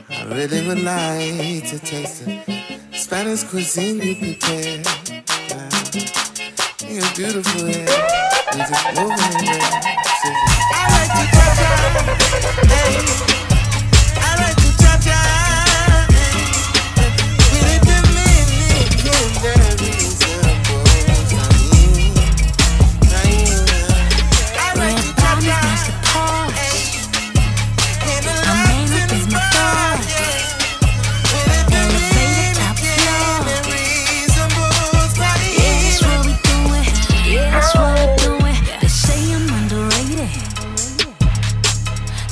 [0.09, 2.66] I really would like to taste it.
[3.07, 4.83] Spanish cuisine you prepare.
[4.83, 5.69] Wow.
[6.89, 7.87] You're beautiful, yeah.
[8.51, 9.71] You just moving, in yeah.
[10.73, 11.69] I like you, cha-cha.
[12.67, 13.36] Hey.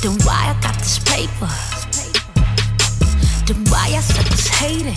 [0.06, 1.50] Then why I got this paper?
[3.44, 4.94] Then why I said this hating?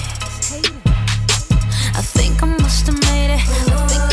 [1.95, 4.08] I think I must have made it.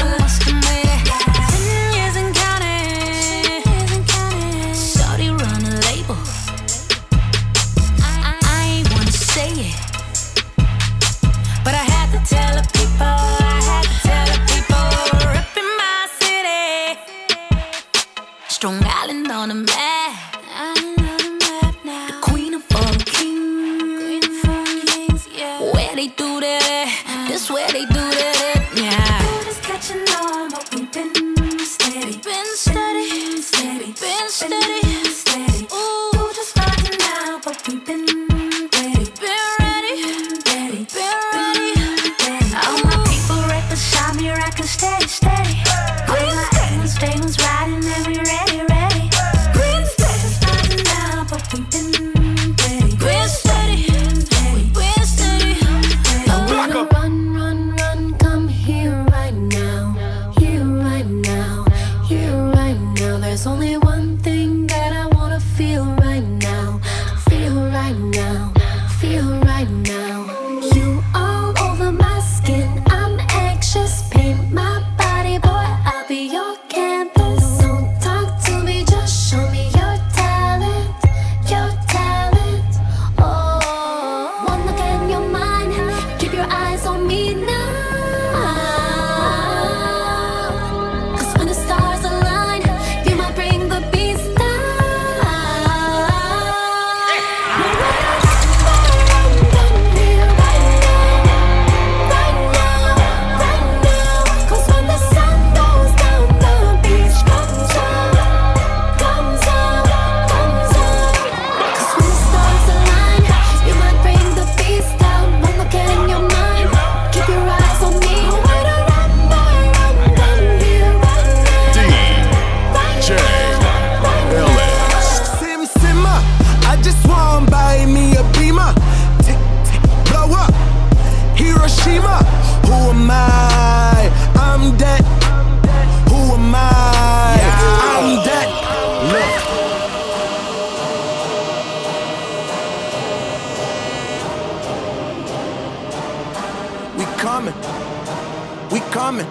[149.07, 149.27] coming,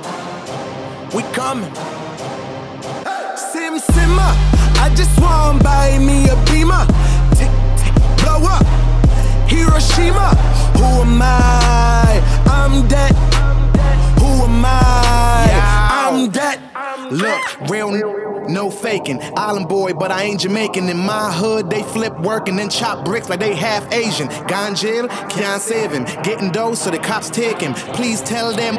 [1.14, 1.74] we coming.
[3.36, 4.30] Sim simma,
[4.80, 6.86] I just want buy me a beamer.
[7.36, 8.66] Tick tick, blow up,
[9.50, 10.30] Hiroshima.
[10.78, 12.22] Who am I?
[12.48, 13.14] I'm dead.
[14.20, 15.50] Who am I?
[16.04, 16.58] I'm dead.
[17.12, 17.92] Look, real
[18.56, 19.20] no faking.
[19.36, 20.88] Island boy, but I ain't Jamaican.
[20.88, 24.30] In my hood, they flip work and then chop bricks like they half Asian.
[24.48, 26.06] Gone jail, can't save him.
[26.24, 27.74] Getting dough so the cops take him.
[27.98, 28.76] Please tell them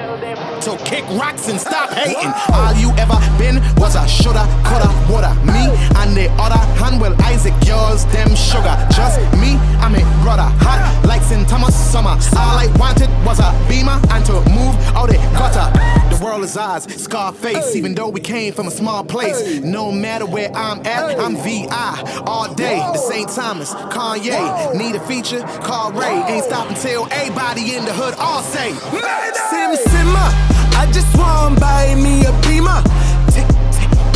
[0.63, 2.33] to kick rocks and stop hating.
[2.57, 5.35] All you ever been was a shoulda, coulda, woulda.
[5.45, 5.69] Me
[6.01, 8.75] and the other hand, well, Isaac, yours, them sugar.
[8.97, 10.49] Just me, I'm a brother.
[10.65, 11.47] Hot like St.
[11.47, 12.17] Thomas summer.
[12.41, 15.96] All I wanted was a beamer and to move out the gutter.
[16.17, 19.61] The world is ours, Scarface, even though we came from a small place.
[19.61, 22.79] No matter where I'm at, I'm VI all day.
[22.79, 23.29] The St.
[23.29, 26.23] Thomas, Kanye, need a feature, call Ray.
[26.27, 30.33] Ain't stopping till everybody in the hood all say, Sim Simma,
[30.79, 32.83] I just want buy me a beamer.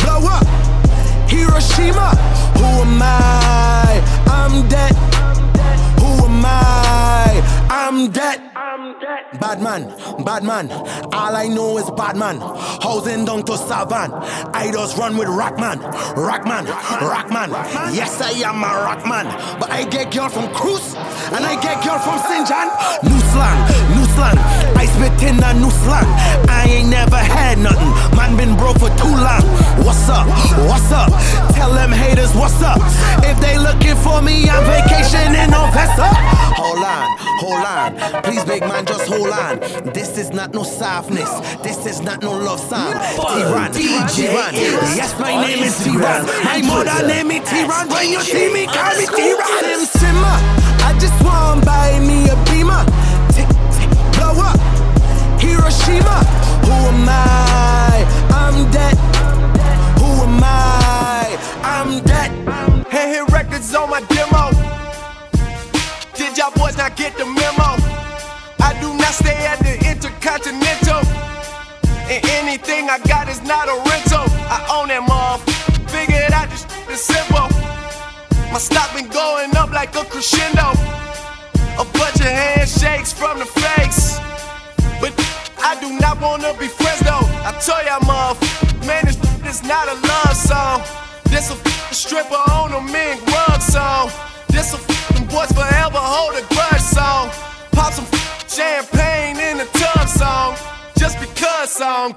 [0.01, 0.47] Blow up.
[1.29, 2.15] Hiroshima,
[2.57, 4.01] who am I?
[4.25, 4.95] I'm dead.
[5.99, 7.67] Who am I?
[7.69, 8.50] I'm dead.
[9.39, 9.87] Bad man,
[10.23, 10.71] bad man.
[10.71, 12.39] All I know is bad man.
[12.39, 14.13] Housing down to Savan.
[14.53, 15.79] I just run with Rockman,
[16.15, 17.49] Rockman, Rockman.
[17.93, 19.59] Yes, I am a Rockman.
[19.59, 22.47] But I get girl from Cruz and I get girl from St.
[22.47, 22.67] John.
[23.03, 23.59] New slang,
[23.95, 24.37] new slang.
[24.77, 26.07] I spit in a new slang.
[30.01, 30.27] What's up?
[30.67, 31.53] What's up?
[31.53, 32.79] Tell them haters what's up.
[33.23, 36.09] If they looking for me, I'm vacationing on Vesta.
[36.57, 38.23] Hold on, hold on.
[38.23, 39.59] Please, big man, just hold on.
[39.93, 41.29] This is not no softness.
[41.61, 42.93] This is not no love song.
[43.13, 44.55] T-Ron, T-Ron.
[44.97, 46.25] Yes, my name is T-Ron.
[46.45, 47.87] My mother name me T-Ron.
[47.89, 49.85] When you see me, call me T-Ron.
[49.85, 50.33] Sim Simma.
[50.81, 52.83] I just want buy me a beamer.
[53.29, 54.57] Tick, tick, blow up.
[55.39, 56.25] Hiroshima.
[56.65, 58.03] Who am I?
[58.33, 59.10] I'm dead.
[60.43, 61.37] I?
[61.63, 62.31] I'm dead.
[62.89, 64.51] Hey, hit records on my demo.
[66.15, 67.77] Did y'all boys not get the memo?
[68.59, 71.01] I do not stay at the Intercontinental.
[72.11, 74.25] And anything I got is not a rental.
[74.49, 75.39] I own that mom.
[75.87, 77.47] Figured out this is simple.
[78.51, 80.75] My stock been going up like a crescendo.
[81.79, 84.19] A bunch of handshakes from the face.
[84.99, 85.13] But
[85.63, 86.67] I do not wanna be
[89.71, 90.81] not a love song.
[91.31, 94.11] This a f- stripper on a mink rug song.
[94.49, 97.29] This a f- boys forever hold a grudge song.
[97.71, 98.07] Pop some
[98.49, 100.57] champagne in the tub song.
[100.97, 102.13] Just because song.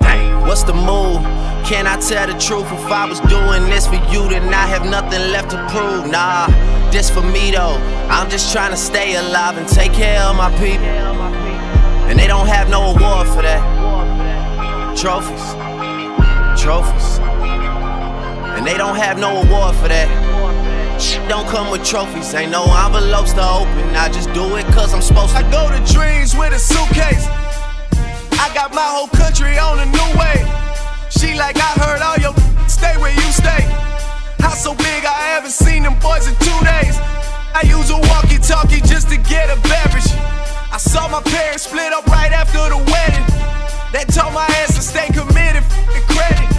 [0.49, 1.23] What's the move?
[1.71, 2.67] Can I tell the truth?
[2.73, 6.11] If I was doing this for you, then I have nothing left to prove.
[6.11, 6.49] Nah,
[6.91, 7.79] this for me though.
[8.11, 10.91] I'm just trying to stay alive and take care of my people.
[12.09, 13.63] And they don't have no award for that.
[14.99, 15.47] Trophies,
[16.61, 17.34] trophies.
[18.57, 20.09] And they don't have no award for that.
[21.29, 23.85] Don't come with trophies, ain't no envelopes to open.
[23.97, 25.43] I just do it cause I'm supposed to.
[25.43, 27.27] I go to dreams with a suitcase.
[28.39, 30.39] I got my whole country on a new way.
[31.11, 32.35] She like, I heard all your
[32.69, 33.67] stay where you stay.
[34.39, 36.97] House so big, I haven't seen them boys in two days.
[37.55, 40.11] I use a walkie talkie just to get a beverage.
[40.71, 43.27] I saw my parents split up right after the wedding.
[43.93, 46.54] They told my ass to stay committed, f credit.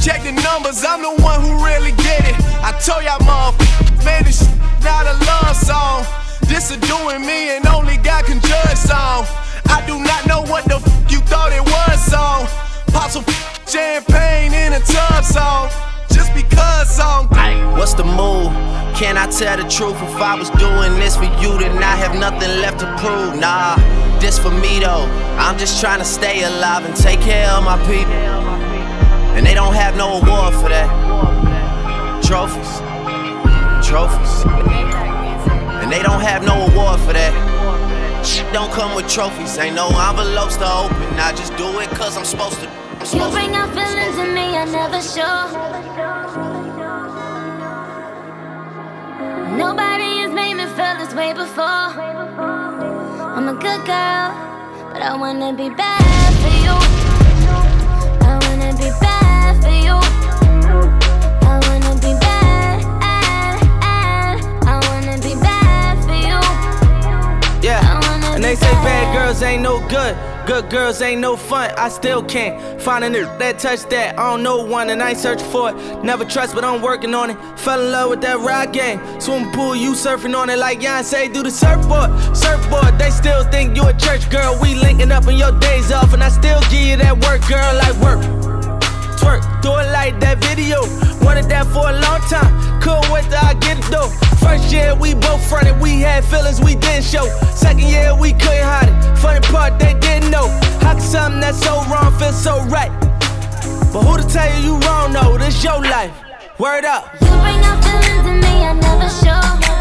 [0.00, 2.34] Check the numbers, I'm the one who really get it.
[2.64, 3.52] I told y'all, mom,
[4.02, 4.48] man, this
[4.82, 6.06] not a love song.
[6.48, 9.26] This a doing me and only God can judge song.
[9.68, 12.48] I do not know what the f you thought it was song.
[12.96, 13.24] Pop some
[13.68, 15.68] champagne in a tub song.
[16.08, 17.28] Just because song.
[17.76, 18.52] What's the move?
[18.96, 19.96] Can I tell the truth?
[20.00, 23.38] If I was doing this for you, then I have nothing left to prove.
[23.38, 23.76] Nah,
[24.18, 25.04] this for me though.
[25.36, 28.69] I'm just trying to stay alive and take care of my people.
[29.36, 30.88] And they don't have no award for that.
[32.22, 32.80] Trophies,
[33.86, 34.44] trophies.
[35.82, 37.50] And they don't have no award for that.
[38.52, 40.96] Don't come with trophies, ain't no envelopes to open.
[41.18, 42.68] I just do it cause I'm supposed to.
[42.68, 45.46] I'm You bring out feelings in me I never show.
[49.56, 51.64] Nobody has made me feel this way before.
[53.36, 54.34] I'm a good girl,
[54.92, 56.89] but I wanna be bad for you.
[69.42, 70.16] Ain't no good.
[70.46, 71.70] Good girls ain't no fun.
[71.76, 74.18] I still can't find a nigga that touch that.
[74.18, 76.04] I don't know one and I ain't searching for it.
[76.04, 77.58] Never trust, but I'm working on it.
[77.58, 78.98] Fell in love with that ride game.
[79.20, 82.10] Swimming pool, you surfing on it like Beyonce do the surfboard.
[82.36, 84.58] Surfboard, they still think you a church girl.
[84.60, 87.74] We linking up on your days off, and I still give you that work, girl,
[87.76, 88.49] like work
[89.20, 90.80] twerk, do it like that video.
[91.24, 92.50] Wanted that for a long time,
[92.80, 94.08] couldn't wait till I get it though.
[94.40, 97.28] First year we both fronted, we had feelings we didn't show.
[97.54, 99.18] Second year we couldn't hide it.
[99.18, 100.48] Funny part they didn't know.
[100.80, 102.90] How can something that's so wrong feel so right?
[103.92, 105.36] But who to tell you you wrong, though?
[105.36, 106.14] This your life.
[106.58, 107.12] Word up.
[107.14, 109.79] You bring out feelings in me I never show.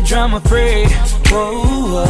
[0.00, 0.84] It drama free.
[1.30, 2.04] Whoa,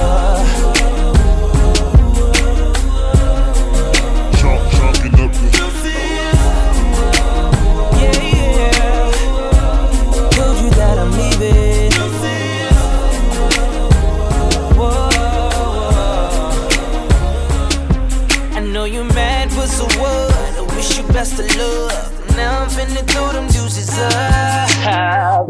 [4.38, 5.48] Chalk, chalking up the.
[8.00, 9.10] Yeah, yeah.
[10.30, 11.92] Told you that I'm leaving.
[14.76, 15.08] whoa.
[18.56, 20.56] I know you're mad, but so what?
[20.56, 22.36] I wish you best of luck.
[22.36, 25.49] Now I'm finna throw them deuces up.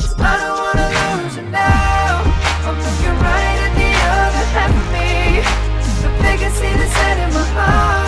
[7.35, 8.00] a space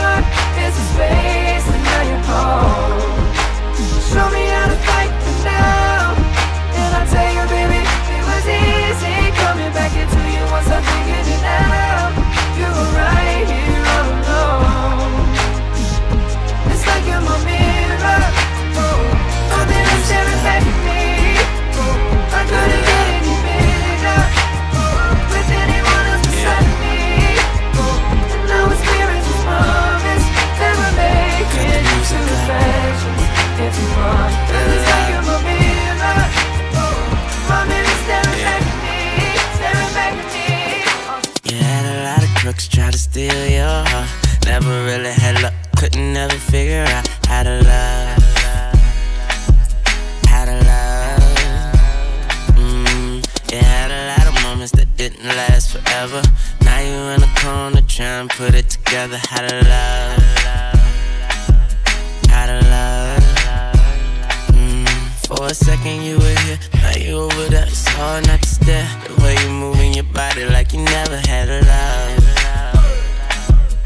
[67.94, 68.88] hard not to stare.
[69.08, 72.24] The way you moving your body like you never had a love.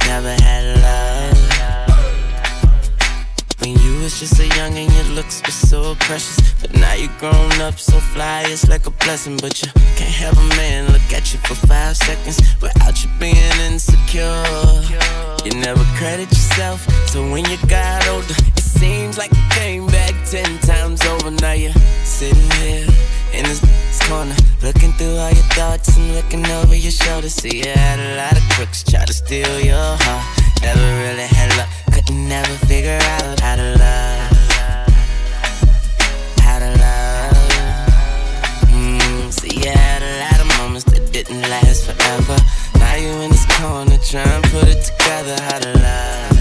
[0.05, 1.37] Never had a love.
[3.59, 6.39] When you was just a young and your looks were so precious.
[6.61, 9.37] But now you grown up so fly, it's like a blessing.
[9.37, 13.35] But you can't have a man look at you for five seconds without you being
[13.69, 14.43] insecure.
[15.45, 20.13] You never credit yourself, so when you got older, it seems like you came back
[20.25, 21.31] ten times over.
[21.31, 21.71] Now you're
[22.03, 22.87] sitting here
[23.33, 23.61] in this
[24.07, 27.29] corner, looking through all your thoughts and looking over your shoulder.
[27.29, 30.25] See, you had a lot of crooks try to steal your heart.
[30.61, 34.31] Never really had luck, couldn't never figure out how to love.
[36.39, 37.35] How to love.
[38.71, 42.37] Mm, see, you had a lot of moments that didn't last forever.
[42.79, 45.35] Now you in this corner trying to put it together.
[45.43, 46.36] How to love.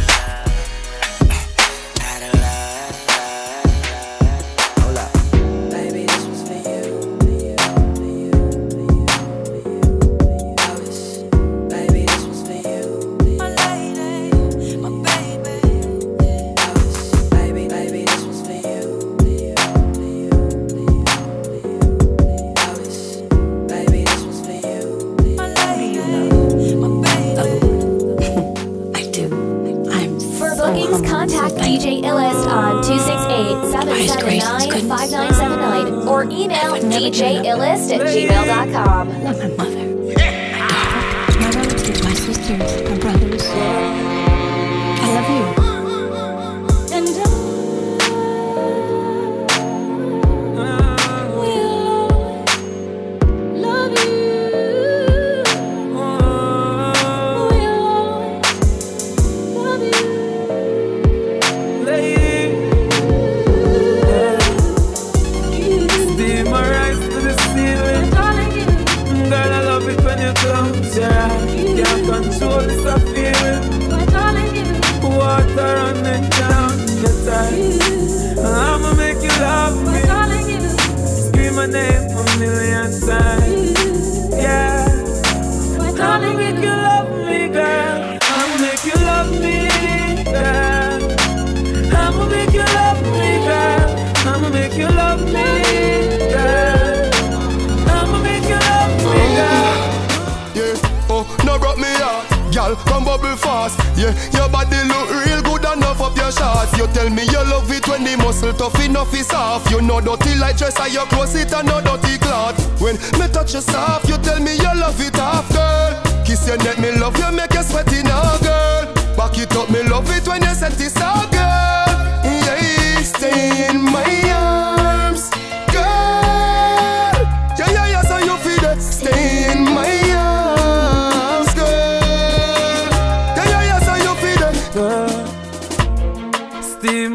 [102.85, 103.79] Come bubble fast.
[103.97, 106.77] Yeah, your body look real good enough up your shots.
[106.77, 109.71] You tell me you love it when the muscle tough enough is off.
[109.71, 112.59] You know dirty like dress and your clothes it and no dirty cloth.
[112.81, 116.25] When me touch you soft, you tell me you love it off, girl.
[116.25, 118.93] Kiss your neck, me love you, make you sweaty now, girl.
[119.17, 121.87] Back it up, me love it when you set it out, girl.
[122.25, 124.46] Yeah, stay in my arms,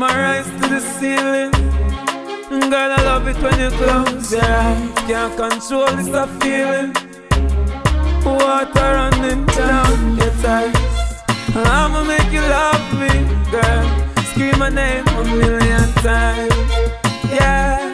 [0.01, 1.51] my rise to the ceiling.
[2.71, 4.89] Girl, I love it when you close your eyes.
[5.05, 6.09] Can't control this
[6.41, 6.91] feeling.
[8.25, 10.73] Water running down your thighs.
[11.53, 13.11] I'ma make you love me,
[13.51, 13.85] girl.
[14.29, 16.55] Scream my name a million times.
[17.37, 17.93] Yeah.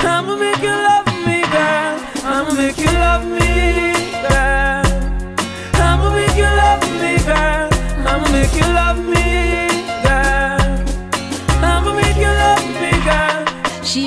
[0.00, 1.96] I'ma make you love me, girl.
[2.28, 3.45] I'ma make you love me,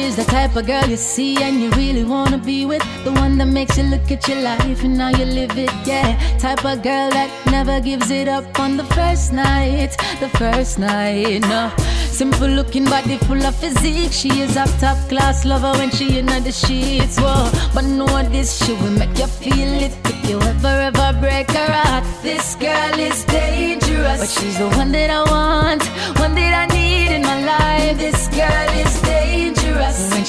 [0.09, 2.83] is the type of girl you see and you really wanna be with.
[3.03, 6.17] The one that makes you look at your life and now you live it, yeah.
[6.39, 11.41] Type of girl that never gives it up on the first night, the first night,
[11.41, 11.71] no.
[12.19, 14.11] Simple looking body full of physique.
[14.11, 17.51] She is a top class lover when she in the sheets, whoa.
[17.73, 21.71] But know this, she will make you feel it if you ever, ever break her
[21.71, 22.03] heart.
[22.23, 25.28] This girl is dangerous, but she's the one that I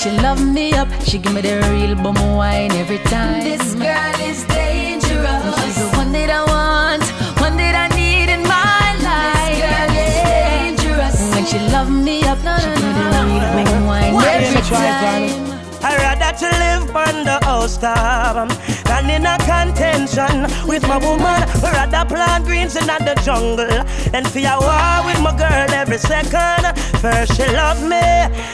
[0.01, 3.45] she love me up, she give me the real bum wine every time.
[3.45, 5.45] This girl is dangerous.
[5.61, 7.05] She's the one that I want,
[7.39, 9.61] one that I need in my life.
[9.61, 11.35] This girl is dangerous.
[11.35, 15.61] When she love me up, she give me the real bum wine every time.
[15.83, 18.49] I'd rather to live on the house top
[18.85, 21.41] than and in a contention with my woman.
[21.63, 23.71] Rather plant greens in the jungle
[24.13, 26.77] and a war with my girl every second.
[27.01, 28.01] First she love me,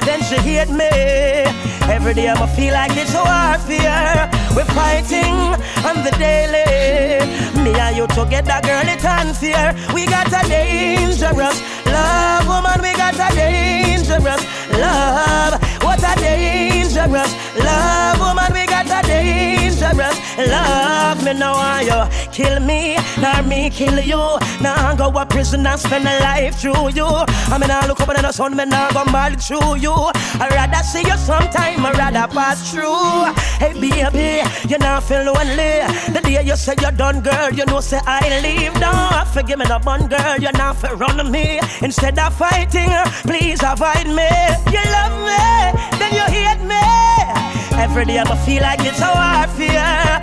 [0.07, 0.89] then she hate me.
[1.89, 4.31] Every day I'ma feel like it's warfare.
[4.55, 5.37] We're fighting
[5.85, 7.27] on the daily.
[7.63, 9.75] Me and you together, girl, it's unfair.
[9.95, 12.81] We got a dangerous love, woman.
[12.83, 15.66] We got a dangerous love.
[21.87, 24.39] You kill me, nor me kill you.
[24.61, 27.07] Now I go a prison and spend a life through you.
[27.07, 29.95] I mean, I look up in the sun, me now go mad through you.
[29.95, 33.33] I rather see you sometime, I rather pass through.
[33.63, 35.87] Hey baby, you not feel lonely.
[36.13, 38.75] The day you say you're done, girl, you know say I leave.
[38.81, 40.37] Don't forgive me, no bun, girl.
[40.39, 41.61] You're not for run me.
[41.83, 42.91] Instead of fighting,
[43.23, 44.31] please avoid me.
[44.75, 45.47] You love me,
[45.99, 46.83] then you hate me.
[47.79, 49.46] Every day I feel like it's a warfare.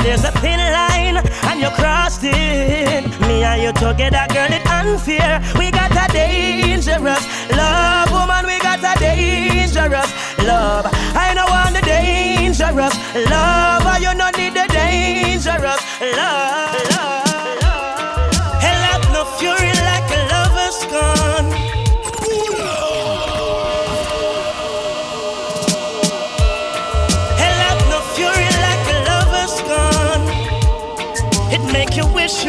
[0.04, 3.08] There's a thin line, and you crossed it.
[3.22, 5.42] Me and you together, girl, it's unfair.
[5.58, 8.46] We got a dangerous love, woman.
[8.46, 10.86] We got a dangerous love.
[11.16, 12.96] I don't want the dangerous
[13.32, 14.02] love.
[14.02, 16.42] You don't need the dangerous love.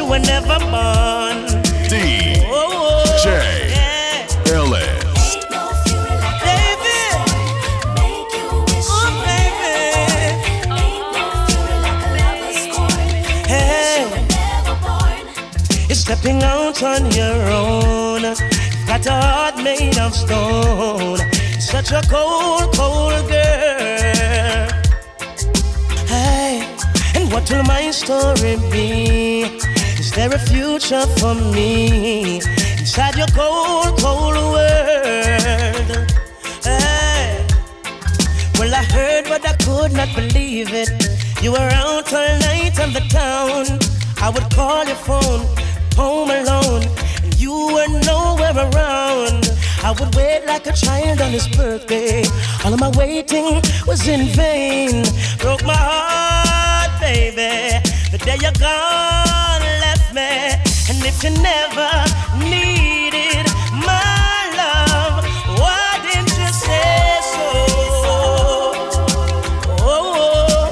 [0.04, 1.36] You were never born.
[4.52, 5.36] Ellis.
[6.44, 6.98] Baby.
[8.86, 9.74] Oh, baby.
[13.48, 14.04] Hey.
[15.88, 18.22] You're stepping out on your own.
[18.86, 21.18] Got a heart made of stone.
[21.60, 24.68] Such a cold, cold girl.
[26.06, 26.66] Hey,
[27.14, 29.63] and what will my story be?
[30.14, 32.36] There a future for me
[32.78, 35.90] inside your cold, cold world?
[36.62, 37.44] Hey,
[38.56, 40.90] well, I heard, but I could not believe it.
[41.42, 43.66] You were out all night on the town.
[44.22, 45.46] I would call your phone,
[45.96, 46.84] home alone,
[47.24, 49.50] and you were nowhere around.
[49.82, 52.22] I would wait like a child on his birthday.
[52.64, 55.04] All of my waiting was in vain.
[55.40, 57.82] Broke my heart, baby.
[58.12, 59.43] The day you're gone,
[60.16, 61.90] And if you never
[62.38, 65.24] needed my love,
[65.58, 67.50] why didn't you say so?
[69.82, 70.70] Oh.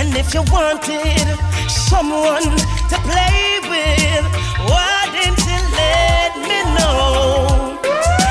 [0.00, 1.28] And if you wanted
[1.70, 2.42] someone
[2.90, 4.26] to play with,
[4.66, 7.78] why didn't you let me know?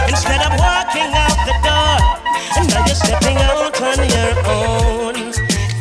[0.10, 1.98] Instead of walking out the door,
[2.58, 5.32] and now you're stepping out on your own.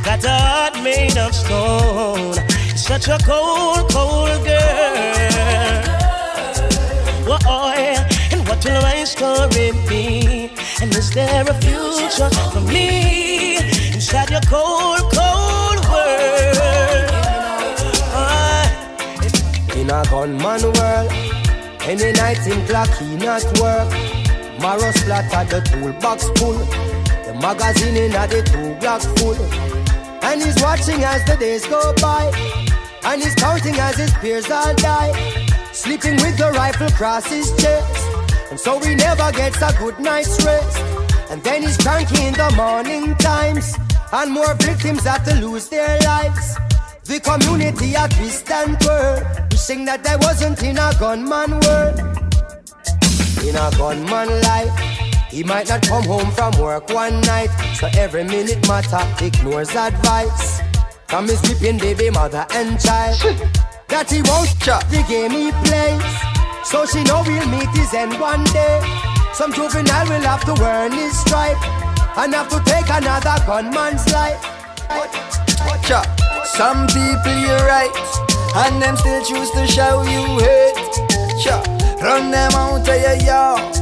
[0.05, 2.10] Got a heart made of stone.
[2.91, 4.59] Such a cold, cold girl.
[7.25, 7.71] Whoa,
[8.33, 10.51] and what will my story be?
[10.83, 13.59] And is there a future for me
[13.95, 17.11] inside your cold, cold world?
[19.77, 21.13] In a gunman world,
[21.87, 23.89] any night in clock he not work.
[24.59, 26.59] Marrow splatter the toolbox full,
[27.25, 29.37] the magazine in a the two block full.
[30.23, 32.31] And he's watching as the days go by,
[33.05, 35.13] and he's counting as his peers all die.
[35.73, 38.07] Sleeping with the rifle across his chest,
[38.51, 40.79] and so he never gets a good night's rest.
[41.31, 43.77] And then he's cranky in the morning times,
[44.13, 46.57] and more victims have to lose their lives.
[47.05, 51.99] The community at twist and twirl, wishing that I wasn't in a gunman world.
[53.47, 54.79] In a gunman life,
[55.31, 60.61] he might not come home from work one night, so every minute matter ignores advice
[61.11, 63.19] from his weeping baby mother and child.
[63.89, 66.07] That he won't chop the game he plays,
[66.63, 68.79] so she know we'll meet his end one day.
[69.35, 71.59] Some juvenile will have to earn his stripe
[72.17, 74.39] and have to take another gunman's life.
[75.83, 76.07] Cha.
[76.47, 77.91] Some people you're right,
[78.63, 80.95] and them still choose to show you hate.
[81.43, 81.59] Cha.
[82.01, 83.75] Run them out of your yard.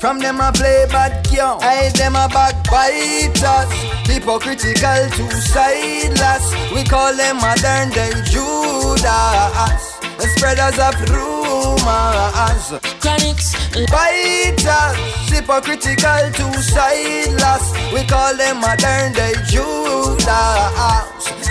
[0.00, 3.93] From them I play bad game, I them a backbiters.
[4.06, 6.44] Hypocritical, two-sideless.
[6.72, 9.82] We call them modern day Judas.
[10.18, 12.70] The spreaders of rumors.
[13.02, 13.54] Chronixx.
[13.90, 14.96] Biters.
[15.30, 17.72] Hypocritical, two-sideless.
[17.92, 20.24] We call them modern day Judas.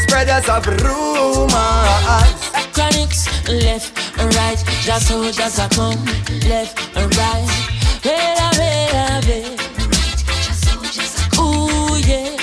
[0.03, 2.39] Spreaders of rumors.
[2.73, 3.27] Chronixx.
[3.49, 4.63] Left and right.
[4.81, 6.05] Just so just a come.
[6.47, 7.47] Left and right.
[8.05, 9.59] Wait a wait a wait.
[11.39, 12.42] Ooh yeah.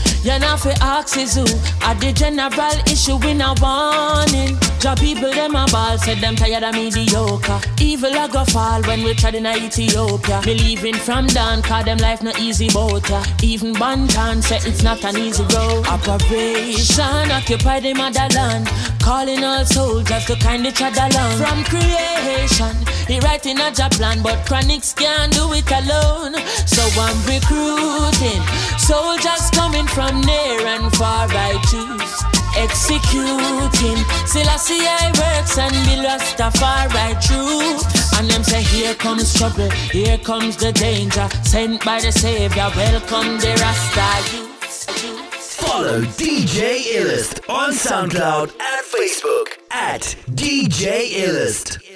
[0.23, 1.41] You know fi ask is who?
[1.81, 4.55] At the general issue in a warning.
[4.77, 7.59] Job people them a ball Said them tired of mediocre.
[7.79, 10.41] Evil a go fall when we tried in Ethiopia.
[10.43, 13.23] Believing from down Cause them life no easy boat ya.
[13.41, 15.87] Even Banton said it's not an easy road.
[15.87, 18.69] Operation occupy the motherland.
[19.01, 21.37] Calling all soldiers to kind each other along.
[21.37, 26.35] From creation He writing a job plan But Chronixx can't do it alone.
[26.67, 28.41] So I'm recruiting
[28.77, 34.03] Soldiers coming from near and far I choose executing.
[34.25, 37.79] Selassie I works and be lost a far right true.
[38.17, 41.27] And them say, Here comes trouble, here comes the danger.
[41.43, 44.51] Sent by the Savior, welcome the Rasta.
[45.61, 51.90] Follow DJ Illest on SoundCloud and Facebook at DJ Illest.